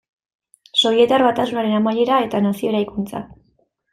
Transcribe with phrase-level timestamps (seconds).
[0.83, 3.25] Sobietar Batasunaren amaiera eta nazio eraikuntza.